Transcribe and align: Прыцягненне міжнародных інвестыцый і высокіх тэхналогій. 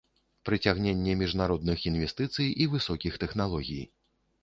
Прыцягненне 0.49 1.13
міжнародных 1.21 1.85
інвестыцый 1.91 2.53
і 2.65 2.71
высокіх 2.75 3.23
тэхналогій. 3.27 3.83